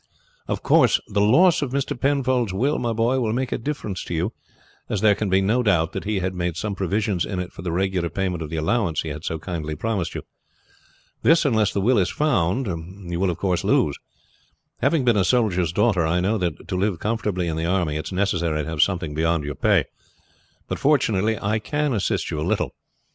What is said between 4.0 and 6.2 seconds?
to you, as there can be no doubt that he